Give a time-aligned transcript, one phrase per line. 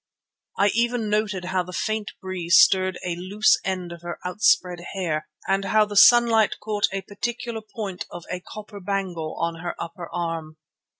[0.57, 5.27] I even noted how the faint breeze stirred a loose end of her outspread hair
[5.47, 10.09] and how the sunlight caught a particular point of a copper bangle on her upper
[10.11, 10.57] arm.